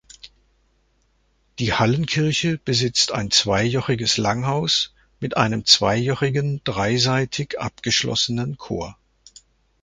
[1.59, 8.97] Die Hallenkirche besitzt ein zweijochiges Langhaus mit einem zweijochigen dreiseitig abgeschlossenen Chor.